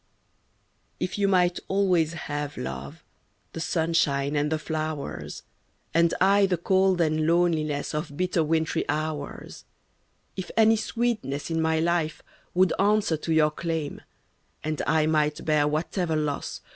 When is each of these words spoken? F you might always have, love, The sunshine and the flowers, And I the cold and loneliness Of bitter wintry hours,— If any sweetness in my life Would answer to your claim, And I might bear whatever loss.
F 0.99 1.19
you 1.19 1.27
might 1.27 1.59
always 1.67 2.13
have, 2.13 2.57
love, 2.57 3.03
The 3.53 3.59
sunshine 3.59 4.35
and 4.35 4.51
the 4.51 4.57
flowers, 4.57 5.43
And 5.93 6.11
I 6.19 6.47
the 6.47 6.57
cold 6.57 6.99
and 7.01 7.27
loneliness 7.27 7.93
Of 7.93 8.17
bitter 8.17 8.43
wintry 8.43 8.83
hours,— 8.89 9.63
If 10.35 10.49
any 10.57 10.75
sweetness 10.75 11.51
in 11.51 11.61
my 11.61 11.79
life 11.79 12.23
Would 12.55 12.73
answer 12.79 13.15
to 13.17 13.31
your 13.31 13.51
claim, 13.51 14.01
And 14.63 14.81
I 14.87 15.05
might 15.05 15.45
bear 15.45 15.67
whatever 15.67 16.15
loss. 16.15 16.61